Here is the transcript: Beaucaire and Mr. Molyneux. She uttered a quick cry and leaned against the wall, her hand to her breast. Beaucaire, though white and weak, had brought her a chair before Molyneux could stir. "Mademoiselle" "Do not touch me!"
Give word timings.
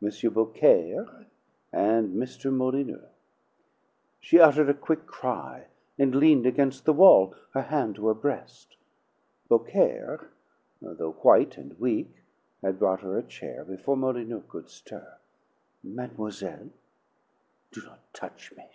Beaucaire 0.00 1.26
and 1.72 2.16
Mr. 2.16 2.50
Molyneux. 2.50 3.06
She 4.20 4.40
uttered 4.40 4.70
a 4.70 4.74
quick 4.74 5.06
cry 5.06 5.66
and 5.98 6.14
leaned 6.14 6.46
against 6.46 6.84
the 6.86 6.94
wall, 6.94 7.34
her 7.52 7.62
hand 7.62 7.96
to 7.96 8.06
her 8.06 8.14
breast. 8.14 8.76
Beaucaire, 9.50 10.30
though 10.80 11.12
white 11.22 11.58
and 11.58 11.78
weak, 11.78 12.22
had 12.62 12.78
brought 12.78 13.02
her 13.02 13.18
a 13.18 13.22
chair 13.22 13.64
before 13.64 13.98
Molyneux 13.98 14.44
could 14.48 14.70
stir. 14.70 15.18
"Mademoiselle" 15.82 16.70
"Do 17.72 17.82
not 17.82 18.00
touch 18.14 18.52
me!" 18.56 18.64